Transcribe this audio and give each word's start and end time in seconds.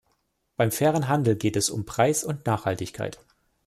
Beim 0.57 0.71
fairen 0.71 1.09
Handel 1.09 1.35
geht 1.35 1.55
es 1.55 1.69
um 1.69 1.85
Preis 1.85 2.23
und 2.23 2.47
Nachhaltigkeit. 2.47 3.19